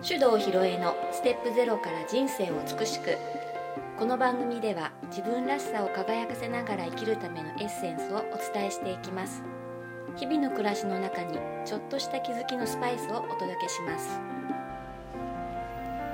[0.00, 3.18] 手動ひろえのステップゼロから人生を美しく
[3.98, 9.42] この番組では自分らしさを輝かせながら生きるためのエッセンスをお伝えしていきます。
[10.14, 14.37] 日々の暮らしの中にちょっとした気づきのスパイスをお届けします。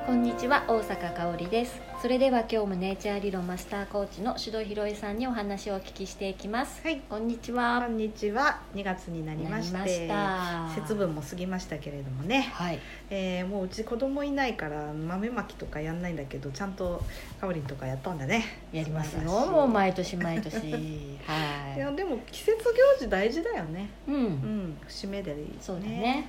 [0.07, 1.80] こんにちは大阪香織です。
[2.02, 6.82] それでは今日もネイチャー理論マスターコーチの手動ひろえさんにお話をお聞きしていきます。
[6.84, 7.00] はい。
[7.09, 8.61] こんにちこはんにちは。
[8.75, 10.11] 2月になりまして
[10.75, 12.79] 節分も過ぎましたけれどもね、はい。
[13.08, 17.02] えーもううち子供いないから豆まきとかやんないんだけどちゃんと
[17.41, 18.44] かおりんとかやったんだね。
[18.72, 19.22] やりますよ。
[19.22, 20.55] もう毎年毎年。
[20.68, 21.18] い。
[21.79, 23.89] やはでも季節行事大事だよね。
[24.07, 24.16] いうん。
[24.16, 24.77] うん。
[24.86, 26.29] 節目でいいそうだね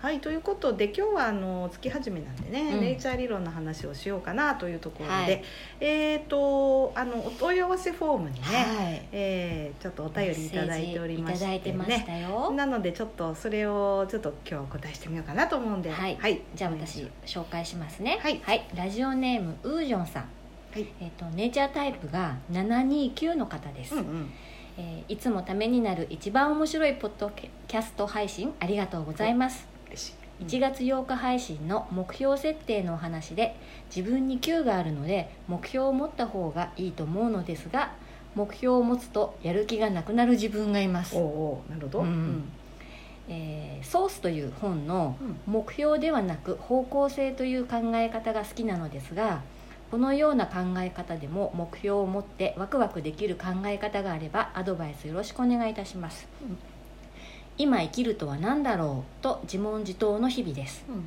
[0.00, 2.80] はいということで今日はあの月始めなんでね、うん。
[2.80, 5.44] ネイチャー理論の話をしようかなというところで、はい。
[5.78, 9.08] えっ、とあのお問い合わせフォームにね、はい。
[9.12, 12.50] えーちょっとお便りいただいておりまして、ね、メッセージいただいてましたよ。
[12.52, 15.90] なのでちょっとそれをちょっと今日お答えしてみようかなと思うんで。
[15.90, 16.16] はい。
[16.18, 18.20] はい、じゃあ私紹介しますね。
[18.22, 18.40] はい。
[18.74, 20.22] ラジオネームウージョンさん、
[20.72, 20.86] はい。
[21.02, 24.30] えっとネイチャータイプが729の方です、うんうん。
[24.78, 30.20] えーいつもためになる一番面白いポッドキャスト配信ありがとうございます嬉しい。
[30.44, 33.56] 1月8日配信の目標設定のお話で
[33.94, 37.92] 自分に Q があるので目標を持った方がいいと思うのですが
[38.34, 41.16] 目標を持つとやる気がなくなる自分がいます。
[41.16, 42.44] おうおうなるほど、うん。
[43.28, 45.40] えーソースという本のうん。
[45.46, 49.42] 目標ではなく方向性という考え方が好きなのですが
[49.90, 56.58] このような考え方でも目標を持ってワクワクできる考え方があればアドバイスよろしくお願いいたします、うん
[57.60, 60.82] 今生きるとは何だろうと自問自答の日々です。
[60.88, 61.02] うんうん。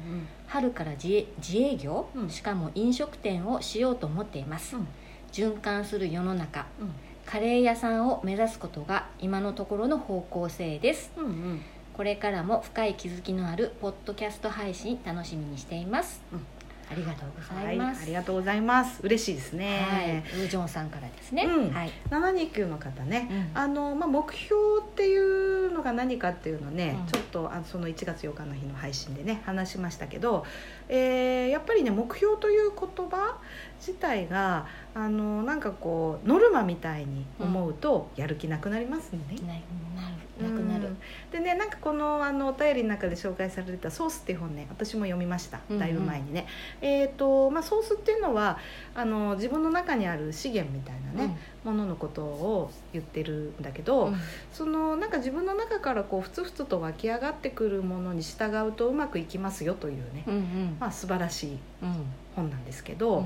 [0.46, 2.30] 春から自営業、うん。
[2.30, 4.88] しかも飲食店をしようと思っています、うん。
[5.32, 6.92] 循環する世の中うん。
[7.26, 11.12] カレー屋さんを目指すことが今のところの方向性です。
[11.18, 11.62] うんうん。
[11.94, 16.46] これからも深い気づきのあるポッドキャスト配信楽しみにしています、うん
[16.90, 19.02] ありがとうござはいいます、ありがとうございます。
[19.04, 21.74] 嬉しいですはいね、ウージョンさんからですね、うん。
[21.74, 23.62] はい、729の方ね、うん。
[23.62, 27.08] あのまあ、目標っていうのが何かっていうのね、うん。
[27.08, 30.46] ちょっとあその1月8日の日の配信でね話しましたけど、
[30.90, 33.38] えーやっぱりね目標という言葉
[33.80, 34.66] 自体が
[34.96, 39.20] あのなんかこうノルマみたいに思うとやる気なくなりますね。
[39.46, 39.54] な
[40.02, 40.88] なるなくなる。
[40.88, 40.98] うん。
[41.32, 45.60] でねなんかこのあのお便りの中で紹介されてた「ソース」っていう本ね私も読みました。
[45.70, 45.80] うんうん。
[45.80, 46.48] だいぶ前にね、
[46.82, 48.58] えっ、とまあソースっていうのは
[48.96, 54.16] あの自分の中にある資源みたいなね、もののことを言ってるんだけど、うん。
[54.52, 60.78] そのなんか自分の中からこうふつふつと湧き上がってくるものに従うとうまくいきますよというね、うんうん。
[60.80, 62.06] まあ素晴らしいうん。
[62.36, 63.24] 本なんですけど、う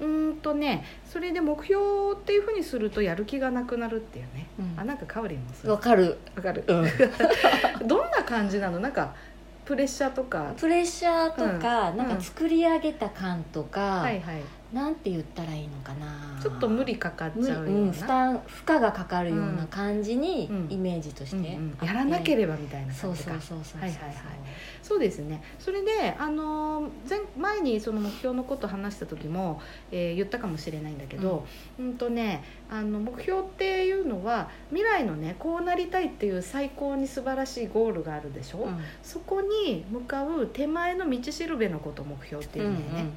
[0.00, 4.80] ーんとねそれで目標っていうふうにするとやる気がなくなるっていうね、うん。
[4.80, 6.64] あなんかかおりんもそうわかる、わかる。
[6.66, 6.88] うん、
[7.86, 8.80] どんな感じなの？
[8.80, 9.14] なんか
[9.64, 10.52] プレッシャーとか。
[10.56, 11.96] プレッシャーとか、うん。
[11.96, 14.42] なんか作り上げた感とか、はいはい
[14.72, 16.40] なんて言ったらいいのかな。
[16.42, 20.66] ちょっと無理かかっちゃうような、うん、負担負荷がかかるような感じにうん。
[20.70, 21.86] イメージとして、うんうん。
[21.86, 23.30] やらなければみたいな感じか。
[23.32, 24.14] そうそうそうそうはいはいはい。
[24.82, 25.42] そうですね。
[25.58, 29.60] それで、あのー前前にその目標のこと話した時も、
[29.90, 31.46] えー言ったかもしれないんだけど、
[31.78, 38.80] うん、とねあの目標っていうのは未来のねこうなりたいっていう最高に素晴らしいゴールがあるでしょ、うん。
[39.02, 43.10] そこに向かう手前の道しるべのことを目標っていうんだよね、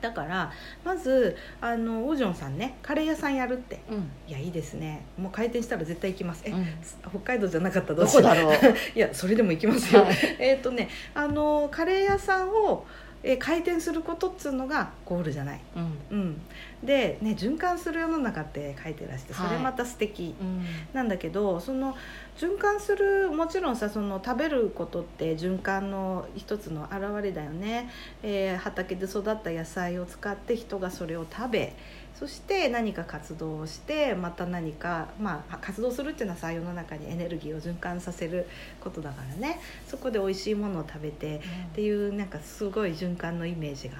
[0.00, 0.52] だから
[0.84, 3.80] まずあのオジョンさんねカレー屋さんやるって。
[3.88, 3.96] うん。
[3.96, 5.04] うんいやいいですね。
[5.18, 6.42] もう開店したら絶対行きます。
[6.46, 6.66] え、うん。
[7.10, 8.22] 北海道じゃなかったらどどうしよう。
[8.22, 8.54] こだろう？
[8.94, 10.16] いやそれでも行きますよ、はい。
[10.38, 12.86] えっとねあのカレー屋さんを、
[13.22, 15.98] えー開店することっつうのがゴールじゃない、うん。
[16.10, 16.40] うん、
[16.82, 20.64] で、ね、循環する世の中って書いてらしてそれまた素敵、うん。
[20.92, 21.96] なんだけどその
[22.36, 27.90] 循環するもちろんさその食べることって循環の一つの表れだよね、
[28.22, 31.74] えー畑で育った野菜を使って人がそれを食べ
[32.20, 38.46] そして何か活動をしてまた何か、まあ、活動するっていうのはさ世の中にエネルギーを循環させる
[38.78, 39.58] ことだからね。
[39.88, 41.40] そこで美味しいものを食べてっ
[41.72, 43.94] ていうなんかすごい循環のイメージが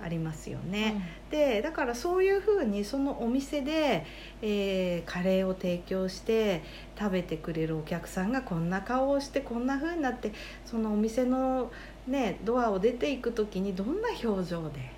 [0.00, 1.18] ありますよね。
[1.28, 4.06] でだからそういうふうにそのお店で、
[4.42, 6.62] えーカレーを提供して
[6.96, 10.30] 食べてくれるお客さんがこんな顔をしてこんなふうになって
[10.64, 11.72] そのお店の、
[12.06, 14.92] ね、ドアを出ていく時にどんな表情で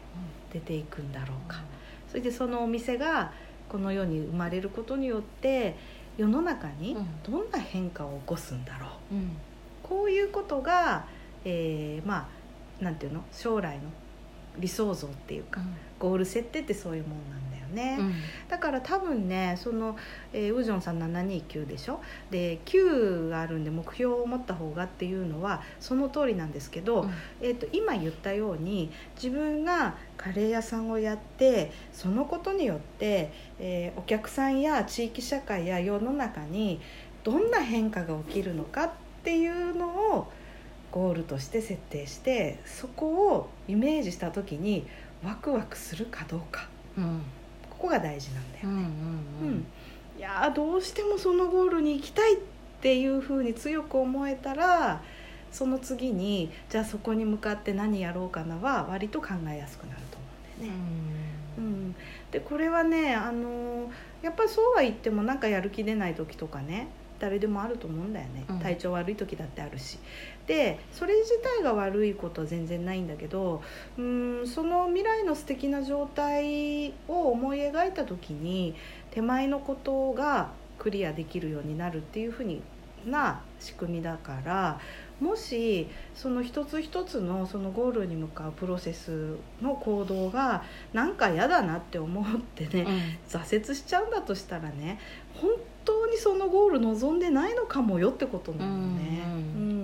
[0.52, 1.62] 出ていくんだろうか
[2.08, 3.32] それでそのお店が
[3.68, 5.76] この世に生まれることによって
[6.16, 7.06] 世の中にうん。
[7.22, 9.14] どんな変化を起こすんだろう。
[9.14, 9.36] うん。
[9.82, 11.06] こういうことが、
[11.44, 12.28] えーま
[12.80, 13.24] あなんていうの？
[13.32, 13.82] 将来の
[14.58, 15.60] 理想像っていうか、
[15.98, 18.14] ゴール設定ってそういうもんなんだよね、うん。
[18.48, 19.96] だから多分ねその、
[20.32, 22.00] えーウジョンさん729でしょ？
[22.30, 27.08] で9があるんで目標を持った方がっていうのはその通りなんですけど、
[27.40, 36.80] えー、と今言ったように自分がカレー屋さんをやってそのことによって、えーお客さんや地域社会や世の中に
[37.24, 38.90] どんな変化が起きるのかっ
[39.22, 40.32] ていうのを
[40.90, 44.86] ゴールとして設定してそこをイメージした時に
[45.22, 46.68] ワクワクするかどうか。
[46.96, 47.22] うん
[47.78, 49.66] ここが大事なんだようんうんうん、
[50.18, 52.38] いやーどうしてもそのゴールに行きたいっ
[52.80, 55.00] ていうふうに強く思えたら
[55.52, 60.26] その次にじゃあそこに向かって何やろうかなは割と考えやすくなると思
[60.60, 60.78] うんだよね。
[61.58, 61.94] うん、
[62.30, 63.88] でこれはね、あのー
[64.22, 68.58] やっぱりそうは言ってもなんかやる気出ない時とかね誰でもあると思うんだよね、うん。
[68.60, 69.98] 体調悪い時だってあるし。
[70.46, 73.62] でそれ自体が悪いことは全然ないんだけど
[73.98, 78.74] うんその未来の素敵な状態を思い描いた時に
[79.10, 82.62] 手前のことがクリアできるようになるっていうふうに
[83.04, 84.80] な仕組みだから
[85.20, 90.62] もしその一つ一つのそのゴールに向かうプロセスの行動が
[90.92, 92.24] なんか嫌だなって思っ
[92.54, 94.98] てね、挫折しちゃうんだとしたらね
[95.34, 95.50] 本
[96.08, 99.22] 当にそのゴール望んでないのかもよってことなのね。
[99.24, 99.78] うんうん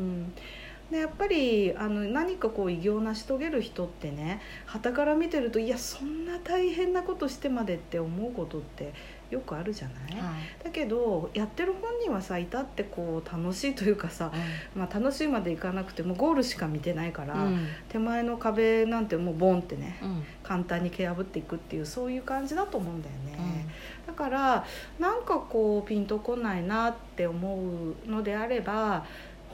[0.91, 8.93] でやっぱりあの何かこう偉業を成し遂げる人ってね傍から見てるといやそんな大変なことしてまでって思うことって
[9.31, 10.23] よくあるじゃない、
[10.63, 14.31] だけどやってる本人はさいたってこう楽しいというかさ、
[14.77, 17.49] まあ、楽しいまでいかなくてもゴールしか見てないから、
[17.89, 19.99] 手前の壁なんてもうボンってね
[20.45, 23.67] 簡単に蹴破っていくっていうそういう感じだと思うんだよね、
[24.07, 24.65] だから
[24.99, 27.59] なんかこうピンとこないなって思
[28.07, 29.05] うのであれば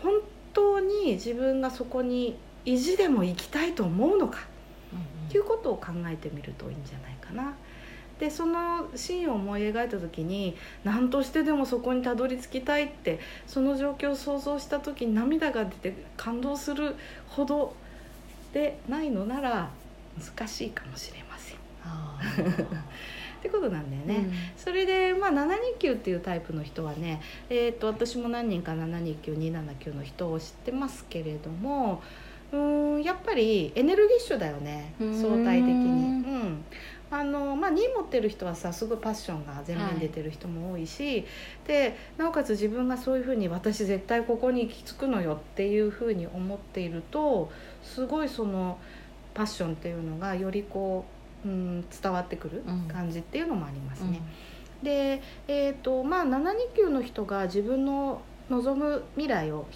[0.02, 0.14] 本
[0.52, 4.41] 当に自分がそこに意地でも行きたいと思うのか
[5.29, 7.55] っていうことを考えてみるといいんじゃないかな。
[8.19, 10.55] でそのシーンを思い描いた時に
[10.85, 16.97] 何としてでもそこにたどり着きたいってその状況を想像した時に涙が出て感動する
[17.29, 17.75] ほど
[18.52, 19.70] でないのなら
[20.19, 22.67] 難しいかもしれません。
[23.40, 24.31] ってことなんだよね。
[24.56, 32.02] それで、まあ、729っていうタイプの人はね、えー、と私も何人か729279の人を知ってますけれども
[32.52, 35.75] うーんやっぱりエネルギッシュだよねうん相対的に。
[35.75, 36.64] うん
[37.12, 41.26] あのまあ、2持ってる人はさすごいパッションが前面に出てる人も多いし、
[41.66, 47.50] でなおかつ自分がそういうふうに私絶対ここに行き着くのよっていうふうに思っていると
[47.82, 48.78] すごいその
[49.34, 52.88] パッションっていうのがよりこう、うん、伝わってくるうん。
[52.88, 54.20] 感じっていうのもありますね。
[54.82, 59.66] で、えーとまあ、729の人が自分の望む未来を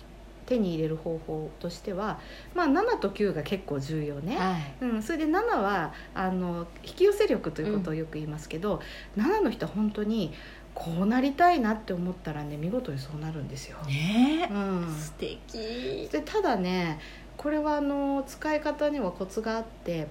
[0.46, 2.19] 手に入れる方法としては、
[2.55, 4.38] まあ、7と9が結構重要ね。
[4.81, 8.81] うん、それで7はあの引き寄せ力ということをよく言いますけど、
[9.16, 10.32] 7の人は本当に
[10.75, 13.78] こうなりたいなって思ったらね見事にそうなるんですよ。
[13.87, 16.08] ねうん、素敵。
[16.11, 16.99] でただね
[17.37, 20.08] これはあの使い方にはコツがあって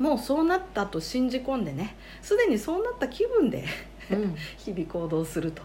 [0.00, 3.64] もうそうなったと信じ込んでねすでにそうなった気分で
[4.10, 4.34] うん。
[4.58, 5.62] 日々行動すると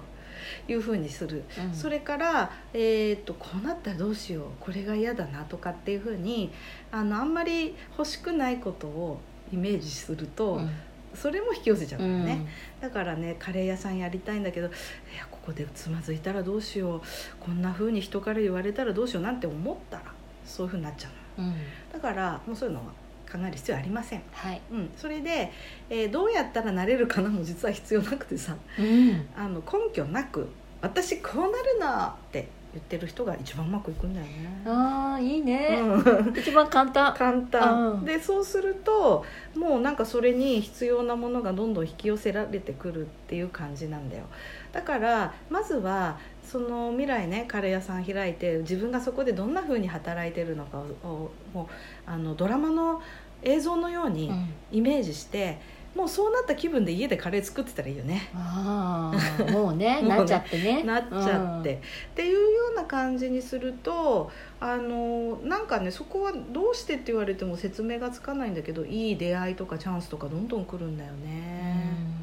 [0.68, 1.74] いうふうにする、うん。
[1.74, 6.52] それから、えー、とこうなったらどうしようこれが嫌だなとかっていうふうに
[6.92, 9.20] あのあんまり欲しくないことを
[9.52, 10.70] イメージすると、うん。
[11.14, 12.26] それも引き寄せちゃうからうん。
[12.26, 12.48] ね、
[12.82, 14.70] だからねカレー屋さんやりたいんだけどい
[15.18, 17.02] やここでつまずいたらどうしよう
[17.40, 20.04] こんな風に人から言われたらどうしようなんて思ったら
[20.44, 21.48] そういう風になっちゃうの。
[21.48, 21.56] うん。
[21.94, 22.92] だからもうそういうのは
[23.32, 24.62] 考える必要ありません、はい。
[24.72, 25.52] うん、それで、
[25.90, 28.56] えーどうやったらなれるかなも実は必要なくてさ。
[28.80, 29.28] うん。
[29.36, 30.48] あの根拠なく
[30.82, 34.62] 「私こうなるな」って言ってる人が一番うまくいくんだよね。
[34.66, 35.80] ああいいね。
[35.82, 36.34] うん。
[36.38, 37.14] 一番簡単。
[37.14, 38.06] 簡単、うん。
[38.06, 44.26] でそうするともうなんかそれに必要なものがどんどん引き寄せられてくるっていう感じなんだよ。
[44.74, 51.68] だからまずはその未来ねカレー屋さん開いて自分がそこでどんな風に働いてるのかをもう
[52.06, 53.02] あのドラマの
[53.42, 54.54] 映像のようにうん。
[54.72, 55.60] イメージして、
[55.96, 58.30] もうそうなった気分で家でカレー作ってたらいいよね。
[58.36, 60.84] ああもうねもうねなっちゃってね。
[60.84, 61.78] なっちゃって、っ
[62.16, 62.40] ていうよ
[62.74, 71.24] うな感じにするとあのなんかねそこはどうしてって言われても説明がつかないんだけどいい出会いとかチャンスとかどんどん来るんだようん。
[71.24, 72.15] ね。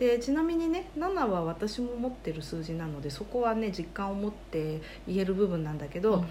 [0.00, 6.26] でちなみにね7は私も持ってる数字なのでそこはね実感を持って言える部分なんだけど、うん。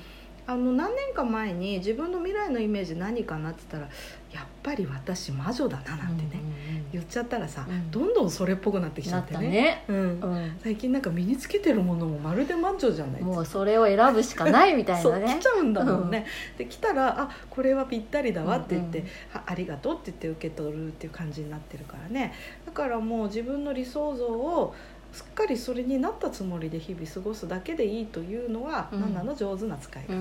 [0.47, 3.93] あの何年か前に自分の未来のイメージ何かなって言ったら
[4.33, 6.41] やっぱり私魔女だななんてね、
[6.91, 7.91] 言っちゃったらさ、うん。
[7.91, 9.83] どんどんそれっぽくなってきちゃなっってね。
[9.87, 10.19] たね、うん。
[10.21, 13.21] うん、最近なんか身につけてるものもまるで満潮じゃない？
[13.21, 16.25] もうそれを選ぶしかないみたいそうなね来ちゃうんだもんね、
[16.57, 19.11] で来たら「あこれはぴったりだわ」って言って、うんうん。
[19.35, 22.33] あありがとう」って言って受け取るっていう感じになってるからね。
[22.65, 24.73] だからもう自分の理想像を
[25.11, 29.01] すっかりそれになったつもりで日々過ごすだけでいいというのは、うん。
[29.01, 30.13] ナナの上手な使い方、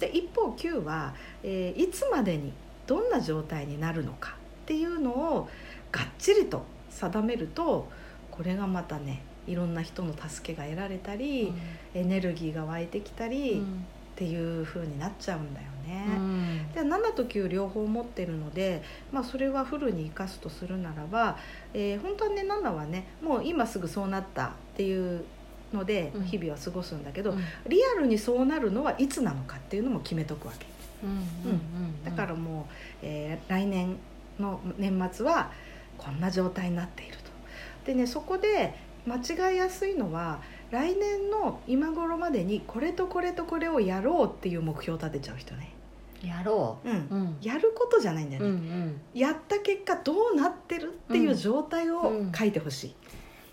[0.00, 2.52] で一方 Q は、えーいつまでに
[2.86, 5.48] どんな状態になるのかっていうのを
[5.90, 7.88] がっちりと定めると
[8.30, 11.18] これがまたねいろんな人の助けが得られたうん。
[11.18, 11.52] り、
[11.94, 13.84] エネルギーが湧いてきたり、っうん。
[14.14, 16.04] ていう風になっちゃうんだよね。
[16.16, 16.72] うん。
[16.72, 21.38] で7と9両方持ってるので、まあ、それはフルに生かすとするならば、
[21.74, 25.24] えー本当はね7はねもう今すぐそうなったっていう
[25.72, 26.24] のでうん。
[26.24, 27.38] 日々は過ごすんだけど、うん。
[27.68, 30.66] リアルにそうなるのはいつなのかっていうのも決めとくわけ。
[31.02, 31.10] うん。
[31.50, 32.04] うん。
[32.04, 33.96] だからもう、えー来年
[34.42, 35.50] の年末は
[35.96, 37.22] こんな状態になっていると。
[37.86, 38.74] でねそこで
[39.06, 39.16] 間
[39.50, 45.72] 違いやすいのは来年の今頃までにこれとこれとこれをやろうっていう目標を立てちゃう人ね。
[46.22, 46.88] やろう。
[46.88, 46.92] ん。
[46.92, 47.36] う、うん。
[47.42, 52.94] やることじゃないんだようんうね、ん、やった結果どうなってるっていう状態を書いてほしい、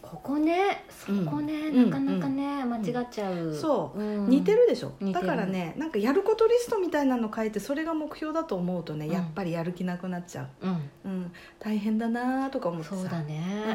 [0.09, 1.89] ここねそこね、うん。
[1.89, 3.99] なかなかね、間違っちゃう、そう。
[3.99, 4.29] うん。
[4.29, 4.93] 似てるでしょ。
[4.99, 9.11] だからねなんかやることリストみたいなの書いてそれが目標だと思うとね、うん。
[9.11, 10.89] やっぱりやる気なくなっちゃう、うん。
[11.05, 12.95] うん、大変だなとか思ってさ。
[12.95, 13.65] そうだね、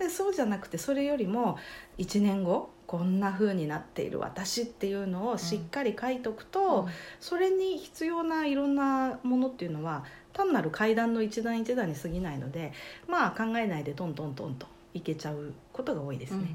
[0.00, 1.58] うん、でそうじゃなくてそれよりも
[1.98, 6.88] 1年後こんな風になっている私っていうのをしっかり書いとくと、
[7.20, 12.72] それに必要ないろんなものっていうのは単なる階段の一段一段に過ぎないので
[13.06, 16.48] まあ考えないでトントントンといけちゃうことが多いですね、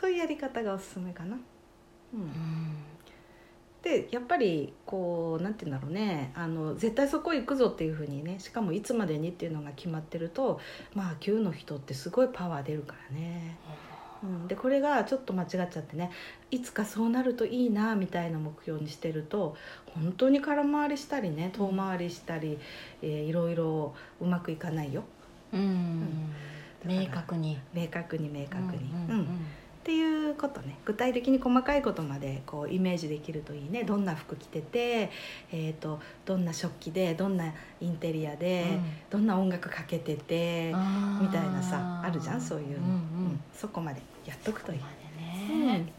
[0.00, 1.38] そういうやり方がおすすめかな。
[2.14, 2.20] うん。
[2.20, 2.26] うん。
[2.26, 2.90] うん
[3.82, 6.32] でやっぱりこうなんて言うんだろうね。
[6.34, 10.60] あの絶対そこ行くぞっていうふうにねしかもいつまでにっていうのが決まってると
[10.94, 13.56] まあ9の人ってすごいパワー出るからね。
[14.22, 16.10] うん、でこれがちょっと間違っちゃってね
[16.50, 19.56] いつかそうなるといいなみたいな目標にしてると
[19.94, 22.58] 本当に空回りしたりね遠回りしたり、
[23.00, 25.04] えーいろいろうまくいかないよ
[25.52, 26.32] うん。
[26.84, 27.58] 明確に。
[27.74, 28.90] 明確に明確に。
[29.08, 29.26] うんうん
[29.80, 30.76] っていうことね。
[30.84, 33.82] 具体的に細かいことまでこうイメージできるといいね。
[33.82, 35.10] どんな服着てて、
[35.50, 37.46] えー、とどんな食器でどんな
[37.80, 38.78] インテリアで、
[39.08, 40.74] どんな音楽かけてて、
[41.18, 42.40] みたいなさあるじゃん？
[42.42, 44.78] そういうの、うんそこまでやっとくといい。
[44.78, 45.90] ね、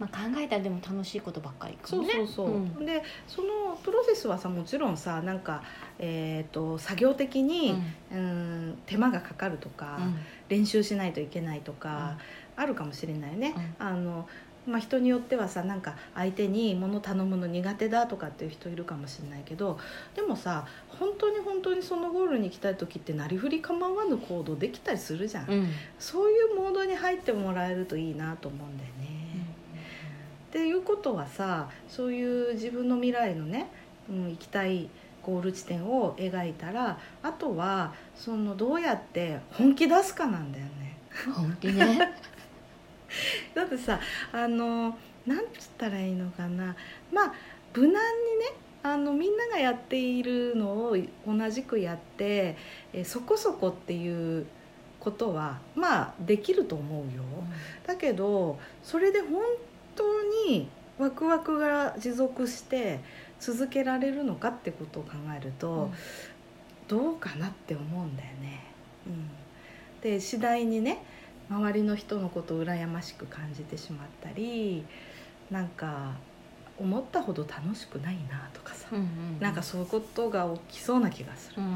[0.00, 2.14] まあ、考えたらでも楽しいことばっかりかそうもね。
[2.14, 2.86] そうそう、ん。
[2.86, 5.62] でそのプロセスはさもちろんさなんか、
[5.98, 7.76] えー、と作業的に、
[8.10, 10.16] うん、手間がかかるとか、うん。
[10.48, 12.18] 練習しないといけないとか、
[12.56, 14.28] あるかもしれないね、あの
[14.66, 19.78] まあ、人によってはさなんか相手に物頼むの苦手だとかっていう人いるかもしれないけど
[20.14, 25.58] でもさ本当に本当にそのゴールに行きたい時ってなりふり構わぬ行動できたりするじゃん、うん。
[25.60, 25.68] うん。
[25.98, 29.29] そういうモードに入ってもらえるといいなと思うんだよね。
[30.50, 33.68] っていうことはさそういう自分の未来のね、
[34.10, 34.90] うん、行きたい
[35.22, 40.98] ゴール地点を描いたらあとはそのどうやって本気出すかなんだよね。
[41.32, 41.98] 本気ね
[43.54, 44.00] だってさ
[44.32, 46.74] あのなんつったらいいのかな
[47.12, 47.34] まあ
[47.72, 48.02] 無難にね
[48.82, 52.56] あのみんながやっているのを同じくやって
[52.92, 54.46] えそこそこっていう
[54.98, 57.22] ことはまあできると思うよ。
[57.86, 59.42] だけどそれで本
[60.00, 63.00] 当にワクワクが持続して
[63.38, 65.90] 続けられるのかってことを考えると、
[66.88, 68.64] どうかなって思うんだよね。
[69.06, 69.30] うん、
[70.02, 71.02] で次第にね
[71.48, 74.84] 周りの人のことを羨ましく感じてしまったり
[75.50, 76.12] なんか
[76.78, 79.06] 思ったほど楽しくないなとかさ、うんうん
[79.40, 81.62] なんかそういうことが起きそうな気がする。
[81.62, 81.68] うん。
[81.68, 81.74] うん。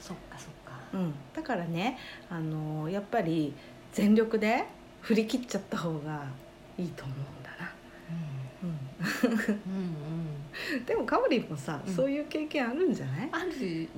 [0.00, 0.72] そっかそっか。
[0.94, 1.98] うん、だからね
[2.30, 3.52] あのやっぱり
[3.92, 4.64] 全力で
[5.06, 6.24] 振り切っちゃった方が
[6.76, 7.72] いいと思うんだな。
[8.64, 8.70] うん。
[9.30, 9.84] うん
[10.74, 11.94] うん、 でもかおりんもさ、うん。
[11.94, 13.88] そういう経験あるんじゃない、ある。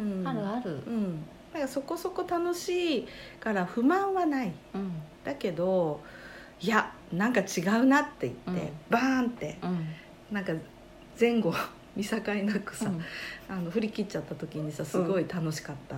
[0.00, 0.70] うんうん、あるある。
[0.86, 1.20] うん、
[1.52, 3.08] だからそこそこ楽しい
[3.38, 4.52] から不満はない。
[4.74, 4.92] うん。
[5.24, 6.00] だけど
[6.58, 8.70] いやなんか違うなって言って、うん。
[8.88, 9.86] バーンってうん。
[10.32, 10.54] なんか
[11.20, 11.52] 前後
[11.94, 13.04] 見境なくさ、うん。
[13.46, 15.96] あの振り切っちゃった時にさすごい楽しかった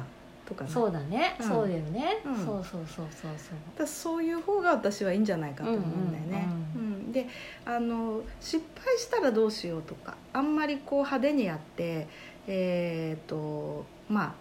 [0.49, 1.37] とかね、そうだね。
[1.39, 1.47] うん。
[1.47, 2.23] そうだよね。
[2.25, 2.37] うん。
[2.37, 3.79] そうそうそうそうそう。
[3.79, 6.49] だそういう方が私はいいんじゃないかと思うんだよね。
[6.75, 7.27] うんうんで
[7.65, 12.07] あの失敗したらどうしようとかあんまりこう派手にやって
[12.47, 14.35] えっ、とまあ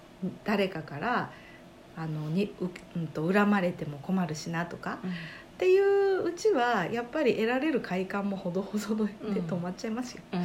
[0.43, 1.31] 誰かから
[1.95, 4.99] あのにう、うん、と恨まれても困るしなとか
[5.57, 9.33] っていううちはやっぱり得られる快感もほどほどでうん。
[9.33, 10.41] 止まっちゃいますよ、うん。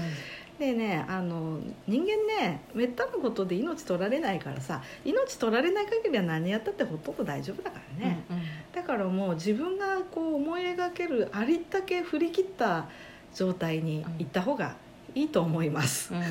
[0.59, 8.43] でねあの人間ねめったなことで命取られないからさ命取られない限りは何やったってほとんど大丈夫だからね、うん
[8.73, 12.87] だからもう自分がこう思い描けるありったけ振り切った
[13.35, 14.77] 状態に行った方が
[15.15, 16.23] いいと思います、うん。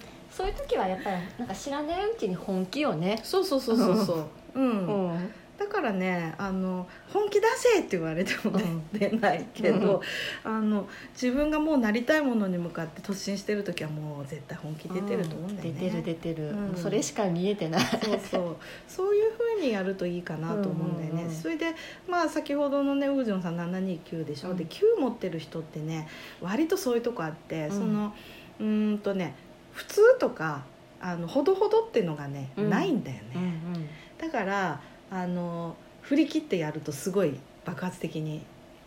[0.32, 4.26] そういう時はやっぱりなんか知らないうちに本気をね、そうそうそうそうそう。
[4.54, 8.64] うん、うんだからねあの本気出せって言われてもね、
[8.94, 10.02] う出ないけど、
[10.44, 10.56] うん。
[10.56, 17.80] あの自分がもうなりたいものに向かって突進してる時はもう絶対本気出てると思うんだよね、出てる出てる、それしか見えてない。
[17.82, 18.56] そうそう。
[18.88, 21.74] そういうふうにやるといいかなと思うんだよね、それで
[22.08, 24.56] まあ先ほどのねウージョンさん729でしょ、うん。
[24.56, 26.08] で9持ってる人ってね
[26.40, 27.70] 割とそういうとこあって、うん。
[27.70, 28.14] その
[28.60, 29.34] うーんとね
[29.72, 30.62] 普通とか
[31.02, 32.70] あのほどほどっていうのがね、うん。
[32.70, 33.88] ないんだよね、うん。
[34.18, 38.42] だからあの振り切ってやるとすごい爆発的に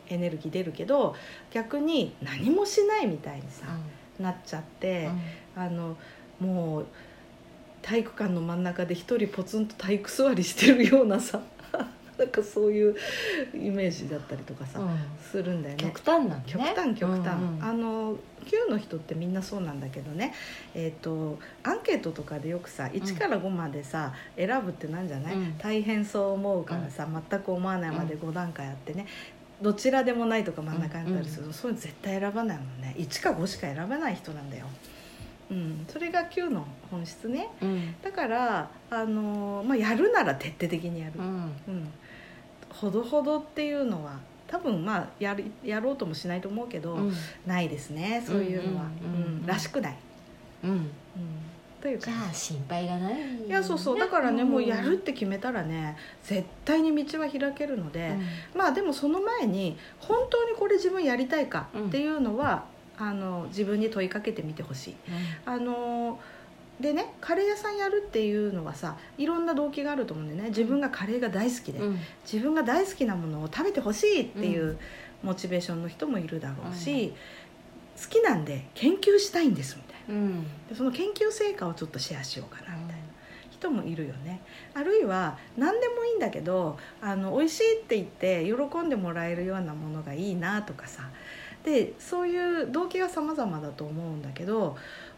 [0.10, 1.16] エネルギー出るけど
[1.52, 3.66] 逆に何もしないみたいにさ、
[4.20, 5.10] なっちゃって、
[5.56, 5.98] あの
[6.40, 6.86] もう
[7.82, 11.42] 体育館の真ん中で一人ポツンと体育座りしてるようなさ
[12.20, 12.96] なんかそういう
[13.54, 14.86] イメージだったりとかさ、うん。
[14.88, 14.98] うん
[15.34, 15.84] するんだよね。
[15.86, 15.98] 極。
[16.06, 16.44] 端なんね。
[16.46, 17.64] 極端極端、うんうん。
[17.64, 20.34] あの Q の人ってみんなそうなんだけどね、
[20.76, 25.58] えー、とアンケートとかでよくさ1から5までさ、選ぶってなんじゃない、うん。
[25.58, 29.08] 大変そう思うからさ、全く思わないまで5段階あってね、
[29.60, 31.48] どちらでもないとか真ん中にあったりする。
[31.48, 32.94] と、そういうの絶対選ばないもんね。
[32.98, 34.68] 1か5しか選ばない人なんだよ。
[35.50, 37.50] うん、それが Q の本質ね。
[37.62, 37.96] うん。
[38.02, 41.26] だから、あのーまあ、やるなら徹底的にやる、うん。
[41.26, 41.88] うん、
[42.74, 47.14] ほどほどっていうのは多分まあやるやろうともしないと思うけど、うん。
[47.46, 49.40] ないですねそういうのは、うんうんうんうん。
[49.40, 49.46] うん。
[49.46, 49.96] らしくない、
[50.64, 50.70] うん。
[50.72, 50.90] うん、
[51.82, 52.06] というか。
[52.06, 53.14] じゃあ心配がない。
[53.48, 54.00] いやそうそう。
[54.00, 58.16] だからね、もうやるって決めたらね絶対に道は開けるので、
[58.56, 62.66] まあでもその前に本当にこれ自分やりたいかっていうのは、
[62.98, 64.96] あの自分に問いかけてみてほしい。
[65.46, 66.20] あの
[66.84, 70.50] でねカレー屋さんやるっていうのはさいろんな動機があると思うんだよね。
[70.50, 72.00] 自分がカレーが大好きで、うん。
[72.30, 74.80] 自分が大好きなものを食べてほしいっていうう
[75.24, 77.14] モチベーションの人もいるだろうし、
[78.02, 80.22] 好きなんで研究したいんですみたいな。
[80.22, 80.44] うん。
[80.68, 83.04] でその研究成果をちょっとシェアしようかなみたいな
[83.50, 84.42] 人もいるよね。
[84.74, 91.10] あるいは何でもいいんだけどあの美味しいって言って喜んでもらえるようなものがいいなとかさ。
[91.64, 94.76] でそういう動機が様々だと思うんだけど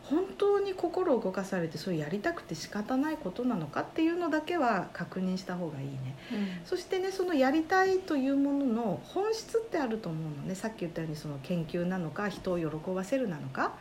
[0.09, 6.15] 本当に心を動かされてそういうやりたくて仕方ないことなのかっていうのだけは確認した方がいいね。
[6.63, 10.55] そしてねそのやりたいというものの本質ってあると思うのね。
[10.55, 13.73] さっき言ったようにその研究なのか人を喜ばせるなのか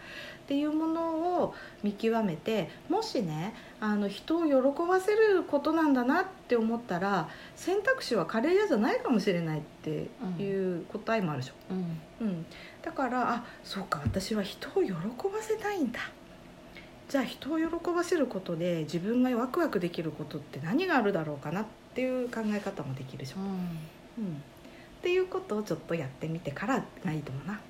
[0.44, 4.54] っていうものを見極めてもしねあの人を喜
[4.86, 10.08] ばせることなんだなって思ったら選択肢はカレー屋じゃないかもしれないって
[10.42, 11.54] いう答えもあるでしょ。
[11.70, 12.00] うん。
[12.20, 12.46] うん、
[12.84, 14.94] だからあそうか私は人を喜ば
[15.40, 16.00] せたいんだ。
[17.08, 24.26] じゃあ人を喜ばせることで自分がワクワクできることって何があるだろうかなっていう考え方もできるでしょ、うん、っ
[25.02, 27.60] ていうことをちょっとやってみてからがいいと思うな、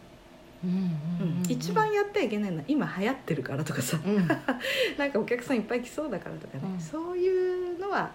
[0.64, 1.50] うんうんうん。
[1.50, 3.98] 一番やってはいけないのは今流行ってるからとかさ。
[4.04, 4.26] うん。
[4.96, 6.80] なんかお客さんいっぱい来そうだからとかね、うん。
[6.80, 8.12] そういうのは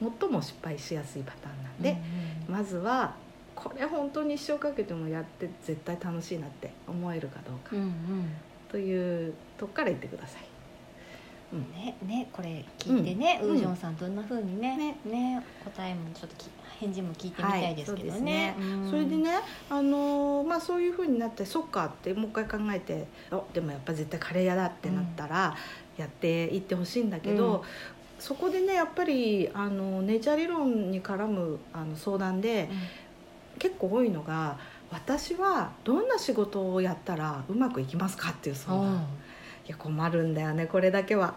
[0.00, 1.96] 最も失敗しやすいパターンなんで、
[2.48, 3.14] まずは
[3.54, 7.94] これ本当に一生かけてもやって絶対楽しいなって思えるかどうかうんうん。
[8.68, 10.42] というとこから言ってください。
[11.54, 13.50] ねねこれ聞いてね、うん。
[13.50, 14.96] ウージョンさんどんな風にねね。
[15.04, 16.48] ね答えもちょっとき
[16.80, 18.32] 返事も聞いてみたいですけどはいそうですね。
[18.32, 18.56] ね。
[18.58, 18.90] うん。
[18.90, 19.30] それでね、
[19.70, 25.56] あのーまあ、そういうふうになってそっかってもう一回考えてあでもやっぱ絶対カレー屋だってなったら
[25.96, 27.60] やっていってほしいんだけど、うん。
[28.18, 32.68] そこでねやっぱりあのネイチャー理論に絡むあの相談で
[33.58, 34.58] 結構多いのが
[34.90, 39.06] 「私はどんな仕事をやったらうまくいきますか?」っていう相談。
[39.66, 41.36] いや困るんだよねこれだけは。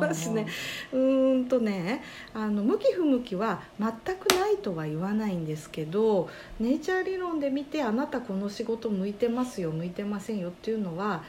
[0.00, 0.46] 私ね
[0.92, 2.02] うーんとね
[2.34, 11.22] あの向き不向きは全くないとは言わないんですけどネイチャー理論で見てあなたこの仕事向いてますよ向いてませんよっていうのは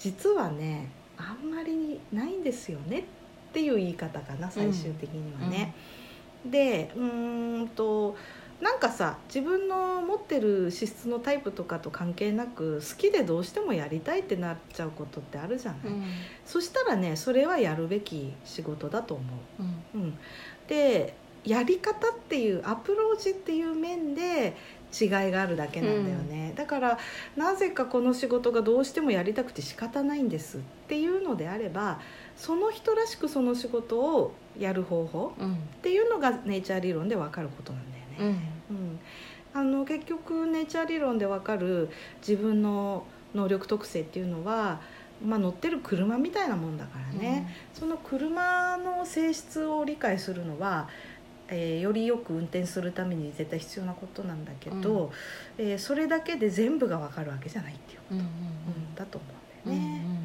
[0.00, 3.02] 実はねあんまりないんですよねっ
[3.52, 5.74] ていう言い方かな最終的にはね。
[6.44, 8.16] でうーんと
[8.62, 16.04] なんかさ自分の持ってる資質のタイプとかと関係なく好きでどうしてもやりたいってなっちゃうことってあるじゃない、うん。
[16.46, 19.24] そしたらねそれはやるべき仕事だと思
[19.58, 19.62] う。
[19.98, 20.00] ん。
[20.00, 20.18] う、うん、
[20.68, 24.56] でやり方っていうアプローチっていう面で
[24.98, 26.98] 違いがあるだけなんだよね、だから
[27.34, 31.98] なぜかこの仕事がどうしてもやりたくて仕方ないんですっていうのであれば
[32.36, 35.54] その人らしくその仕事をやる方法うん。
[35.54, 37.96] っていうのがネイチャー理論で分かることなんだよ。
[37.96, 38.01] ね。
[38.18, 38.26] うん。
[38.26, 39.00] うん、
[39.54, 41.90] あの結局ネイチャー理論でわかる
[42.26, 44.80] 自分の能力特性っていうのは、
[45.24, 50.88] まあ、乗ってる車みたいなもんだからね、その車の性質を理解するのは、
[51.48, 55.12] えーよりよく運転するために絶対必要なことなんだけど、
[55.58, 58.94] えーそれだけで全部がわかるわけじゃないっていう、うんうんうん。
[58.94, 59.26] だと思
[59.66, 60.22] ううんんだよね。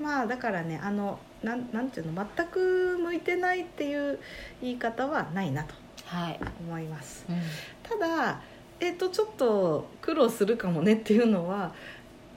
[0.00, 4.18] まあだからねあのなんなんていうの全く向いてないっていう
[4.62, 5.74] 言い方はないなと
[6.10, 7.24] はい、思います。
[7.28, 7.36] うん。
[7.82, 8.40] ただ、
[8.80, 11.72] えっとちょっと苦労するかもねっていうのは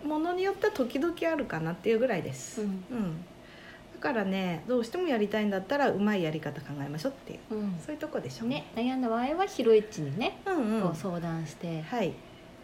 [0.05, 2.61] ものによっては時々あるかなっていうぐらいです。
[2.61, 2.67] うん。
[2.67, 3.25] うん。
[3.95, 7.39] だからねどうしてもやりたいんだったらうまいやり方考えましょうっていう。
[7.55, 7.79] うん。
[7.83, 8.45] そういうとこでしょ。
[8.45, 10.95] うね、悩んだ場合はヒロエッチにね、うんうん。
[10.95, 12.13] 相談してはい。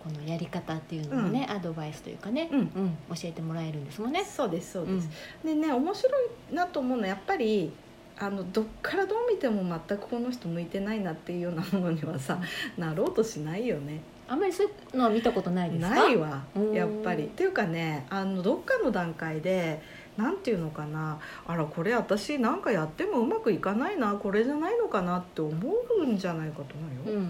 [0.03, 2.67] このやり方っていうのをね、アドバイスというかね、うん。
[3.09, 4.23] 教えてもらえるんですもんね。
[4.23, 5.09] そうですそうです、
[5.43, 6.09] でね面白
[6.51, 7.73] いなと思うのはやっぱり
[8.19, 12.39] あのどっからどう見ても全くこの人向いてないなっていうようなものにはさ、
[12.77, 14.01] なろうとしないよね。
[14.27, 15.89] あんまりそういうのは見たことないですか？
[15.89, 16.73] ないわうん。
[16.73, 17.23] やっぱり。
[17.23, 19.82] っていうかねあのどっかの段階で
[20.17, 25.55] なんていうのかなあらこれ私なんかやってもうまくいかないなこれじゃないのかなって思
[25.97, 27.21] うんじゃないかと思うよ、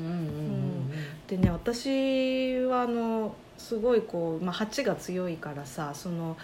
[1.27, 6.35] でね私はあのすごいこう、まあ、8が強いからさその、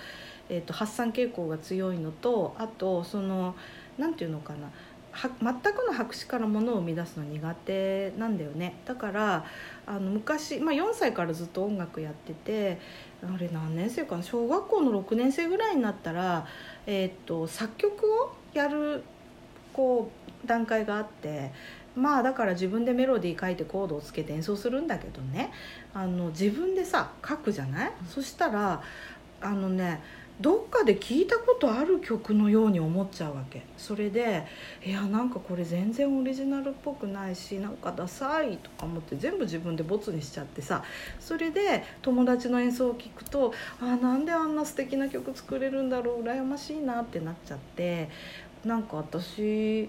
[0.49, 3.55] えー、と発散傾向が強いのとあとその
[3.97, 4.69] なんていうのかな。
[5.15, 8.75] は全くの白紙からものを生み出すの苦手なんだよね。
[8.85, 9.45] だから
[9.85, 12.79] あの昔、まあ、4歳からずっと音楽やってて
[13.23, 14.23] あれ何年生かな。
[14.23, 16.45] 小学校の6年生ぐらいになったら、
[16.85, 19.03] えー、と作曲をやる
[19.71, 20.11] こ
[20.43, 21.53] う段階があって
[21.95, 25.53] まあだから自分でメロディー書いてコードをつけて演奏するんだけどね。
[25.93, 28.83] あの自分でさ書くじゃない、そしたら
[29.39, 30.01] あのね
[30.41, 33.63] どっかで聞いたことある曲のように思っちゃうわけ。
[33.77, 34.45] それで
[34.85, 40.83] いやなんかこれ全然オリジナルっぽくないしなんかダサいとか思って全部自分でボツにしちゃってさ。
[41.19, 46.23] それで友達の演奏を聞くとあなんであんな素敵な曲作れるんだろう。
[46.23, 48.09] 羨ましいなってなっちゃって。
[48.65, 49.87] なんか私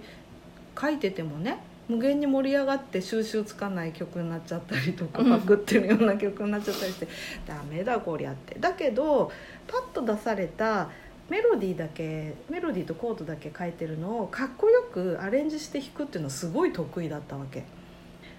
[0.78, 5.31] 書いててもね無限に盛り上がって収集つかない曲になっちゃったりとかうん。
[5.31, 7.09] パクってるような曲になっちゃったりして
[7.46, 8.59] ダメだこりゃって。
[8.59, 9.31] だけど
[9.66, 10.90] パッと出された
[11.29, 17.64] メロディーだけメロディーとコードだけ書いてるのをかっこよくアレンジして弾くっていうのはすごい得意だったわけ。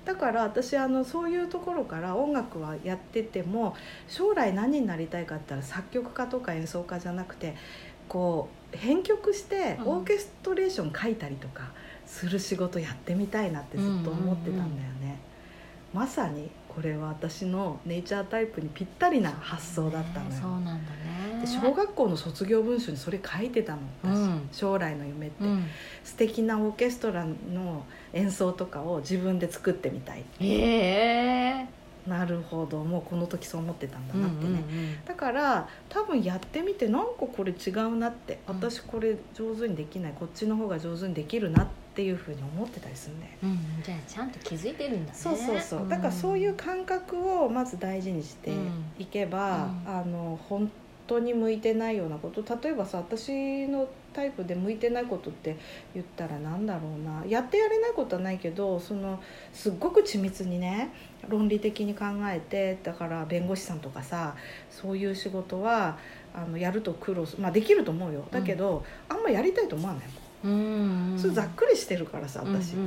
[0.06, 3.76] だから私あのそういうところから音楽はやってても
[4.08, 7.56] 将来何になりたいかって言ったら作曲家とか演奏家じゃなくて
[8.08, 9.88] こう編曲してうん。
[9.88, 11.72] オーケストレーション書いたりとか
[12.08, 14.68] する仕事やってみたいなってずっと思ってたんだよ
[15.02, 15.20] ね、
[15.94, 21.42] まさにこれは私のネイチャータイプにぴったりな発想だったのよ、ねそうなんだね。
[21.42, 24.50] で小学校の卒業文集にそれ書いてたの私、うん。
[24.52, 25.66] 将来の夢って、うん、
[26.04, 31.68] 素敵なオーケストラの演奏とかを自分で作ってみたいへえ。
[32.08, 35.06] なるほどもうこの時そう思ってたんだなってね、うんうんうん。
[35.06, 38.40] だから多分やってみてなんかこれ違うなって。
[38.48, 38.56] うん。
[38.56, 40.14] 私これ上手にできない。
[40.14, 45.18] こっちの方が上手にできるなっていうふうに思ってたりするんだようん、じゃあちゃんと気づいてるんだね。
[45.18, 45.88] そうそうそう。
[45.88, 48.52] だからそういう感覚をまず大事にして
[49.00, 49.96] いけば、うん。
[49.96, 50.72] あの本
[51.08, 52.44] 当に向いてないようなこと。
[52.62, 55.56] 例えばさ私のタイプで向いてないことって
[55.94, 57.26] 言ったらなんだろうな。
[57.26, 59.22] やってやれないことはないけどその
[59.54, 60.92] すっごく緻密にね
[61.30, 64.36] 論理的に考えてだから弁護士さんとかさ
[64.70, 65.98] そういう仕事は
[66.34, 68.28] あのやると苦労すまあできると思うよ。
[68.32, 70.27] だけど、あんまやりたいと思わないもん。
[70.42, 72.86] それざっくりしてるからさ私、うんう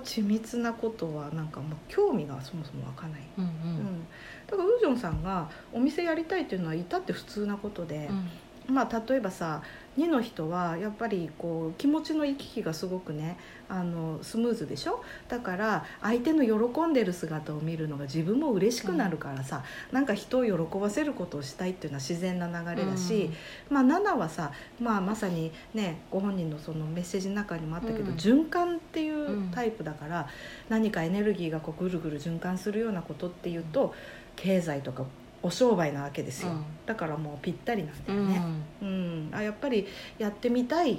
[0.00, 4.06] 緻密なことはなんかもう興味がそもそも湧かない、うんうん。
[4.46, 8.08] だからウージョンさんがお店やりたいっていうのは至って普通なことで。
[8.10, 8.74] う、ん。
[8.74, 9.62] まあ例えばさ
[9.98, 13.36] 2の人はやっぱりこう気持ちの行き来がすごくね
[13.68, 15.02] あのスムーズでしょ？
[15.28, 23.30] だから相手の喜んでる姿を見るのが自分も嬉しくなるからさ、なんか人を喜ばせることをしたいっていうのは自然な流れだし、
[23.68, 28.16] まあ、7はさ、まあ、まさにねご本人のそのメッセージの中にもあったけど、うん。
[28.16, 30.28] 循環っていうタイプだから、
[30.68, 33.94] 何かエネルギーがこうぐるぐる循環するようなことっていうと
[34.36, 35.04] 経済とか
[35.42, 36.64] お商売なわけですよ、うん。
[36.86, 38.42] だからもうぴったりなんだうんよね。
[38.82, 39.30] うん。
[39.32, 39.86] あやっぱり
[40.18, 40.98] やってみたいっ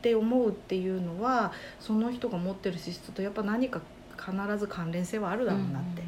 [0.00, 3.80] て思うっていうのはその人が持ってる資質とやっぱ何か
[4.16, 6.02] 必ず関連性はあるだろうなって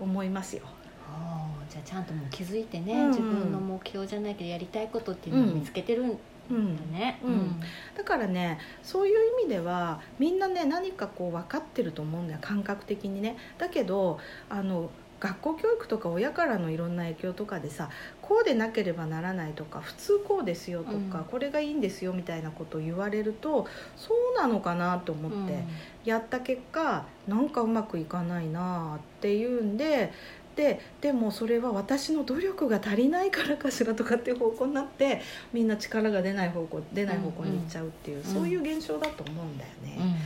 [0.00, 0.62] 思いますよ。
[1.08, 3.00] ああじゃあちゃんともう気づいてね、うん。
[3.00, 6.16] うん自分の目標じゃないけどやりたいことっていうのを見つけてるんだ
[6.50, 6.76] うん。
[6.92, 7.18] ね。
[7.24, 7.60] うん。
[7.96, 12.38] だからねそういう意味ではみんなね何かこう分かってると思うんだよ。
[12.42, 13.36] 感覚的にね。
[13.58, 14.18] だけど
[14.50, 17.88] あの学校教育とか親からのいろんな影響とかでさ
[18.20, 25.64] こうでなければならないとか普通こうですよとか、うんこれがいいんですよみたいなことを言われるとそうなのかなと思って
[26.04, 30.12] やった結果なんかうまくいかないなっていうんで。
[30.56, 35.20] ででもそれは私の努力が足りないからかしらとかっていう方向になって
[35.52, 39.98] みんな力が出ない方向出ない方向に行っちゃうっていう、んそういう現象だと思うんだよね。
[39.98, 40.16] うんだ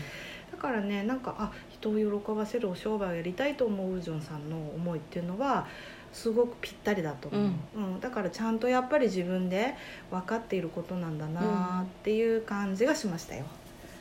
[0.60, 5.66] からねなんかあ人を喜ばせるお商売をやりたいと思うウジョンさんの思いっていうのは
[6.12, 8.00] すごくぴったりだと思う、うん。
[8.00, 9.74] だからちゃんとやっぱり自分で
[10.10, 13.44] 分かっていることなんだなっていう感じがしましたよ。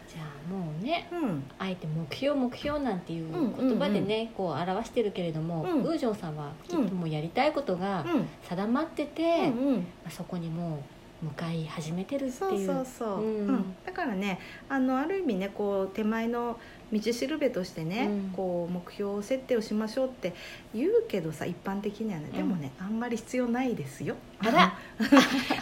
[0.07, 5.83] じゃあもうねうん、あえて目標目標なんていう言葉でね、こう表してるけれども、うん。
[5.83, 8.27] ウージョンさんはきっともうやりたいことがうん。
[8.41, 9.75] 定まってて、うんうん。
[9.75, 12.53] まあそこにもう向かい始めてるってそう。
[12.55, 13.47] いうそうそう、うん。
[13.47, 13.75] うん。
[13.85, 16.57] だからねあのある意味ねこう手前の
[16.91, 18.33] 道しるべとしてね、うん。
[18.35, 20.33] こう目標設定をしましょうって
[20.73, 24.15] 言うけどさ一般的にはね、でもねあんまり必要ないですよ。
[24.39, 24.73] あら。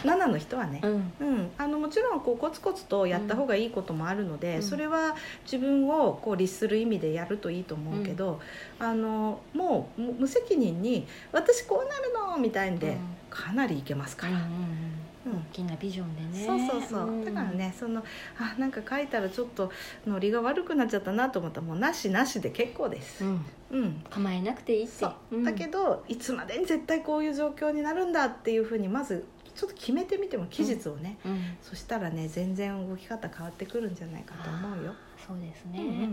[0.04, 1.12] 7 の人はね、うん。
[1.20, 4.62] うん、あのもちろんこうコツコツとやった方がいいこともあるので、うん。
[4.62, 8.40] それは自分をこう律する意味でやるといいと思うけど、
[8.78, 12.98] あのもう無無責任に「私こうなるの!」みたいんで、うん。
[13.30, 14.32] かなりいけますから。
[14.32, 16.44] うんうんうんうん大きなビジョンでね。
[16.46, 17.24] そうそうそう、ん。
[17.24, 18.04] だからねその
[18.38, 19.70] あなんか書いたらちょっと
[20.06, 23.24] ノリが悪くなっちゃったなと思ったらもうなしなしで結構です。
[23.24, 23.44] う、ん。
[23.70, 24.04] うん。
[24.10, 24.92] 構えなくていいって。
[24.92, 25.44] そう、ん。
[25.44, 31.56] だけどいつまでに絶対こういう状況になるんだっていうふうにまずちょっと決めてみても期日をね、うん。
[31.62, 34.94] そしたらね全然動き方変わってくるんじゃないかと思うよ。
[35.26, 35.80] そうですね。
[35.80, 36.00] うんうんうん。
[36.00, 36.06] う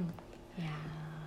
[0.00, 0.12] ん
[0.58, 0.66] いや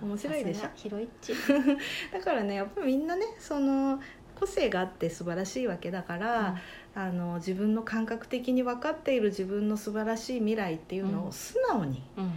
[0.00, 0.68] ー面白いでしょ？
[0.74, 1.32] 広いっち。
[2.12, 4.00] だからねやっぱりみんなねその
[4.34, 6.56] 個性があって素晴らしいわけだから、
[6.94, 11.28] あの自分の感覚的に分かっている自分の素晴らしい未来っていうのうん。
[11.28, 12.32] を素直にうん。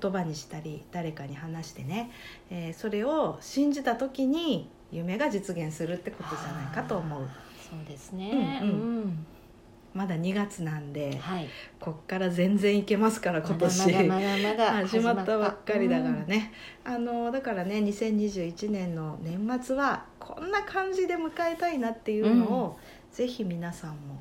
[0.00, 2.10] 言葉にしたり誰かに話してね、
[2.50, 7.28] えーそれを信じた時に夢が実現するってことじゃないかと思う。
[7.68, 8.60] そうですね。
[8.62, 8.76] うんうん。
[8.76, 9.26] うん。
[9.92, 11.48] まだ2月なんではい。
[11.80, 13.92] こっから全然いけますから今年。
[13.92, 15.38] まだまだまだまだ 始まった。
[15.38, 16.52] ばっかりだからね、
[16.84, 22.78] あのだからね2021年の年末はこんな感じで迎えたいなっていうのを、
[23.12, 24.20] ぜひ皆さんも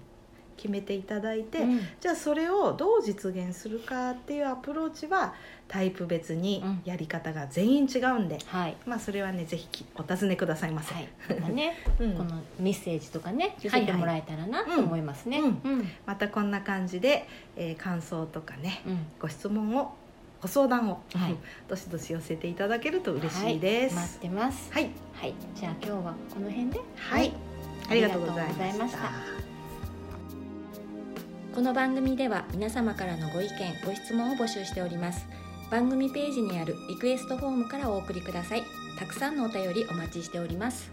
[0.57, 1.79] 決めていただいて、うん。
[2.01, 5.33] じゃあそれをどう実現するかっていうアプローチは
[5.69, 6.81] タイプ別にうん。
[6.83, 8.75] やり方が全員違うんで、はい。
[8.85, 10.93] まあそれはねぜひきお尋ねくださいませ。
[10.93, 11.53] はい。
[11.53, 12.13] ね うん。
[12.13, 15.39] このメッセージとかね寄せてもらえたらなはいと思いますね。
[15.39, 15.61] うん。
[15.63, 15.87] うん。
[16.05, 19.05] またこんな感じで、えー感想とかねうん。
[19.19, 19.93] ご質問を
[20.41, 21.35] ご相談を、はい。
[21.69, 23.95] どしどし寄せていただけると嬉しいです。
[23.95, 24.05] はい。
[24.05, 24.73] 待ってます。
[24.73, 24.89] はい。
[25.13, 25.33] はい。
[25.55, 26.79] じゃあ今日はこの辺で。
[26.95, 27.31] はい、
[27.87, 29.11] ありがとうございました。
[31.53, 33.53] この番組では皆様からのご意見
[33.85, 35.25] ご質問を募集しております。
[35.69, 38.63] 番組ページにあるリクエストフォームからお送りください。
[38.97, 40.91] たくさんのお便りお待ちしております。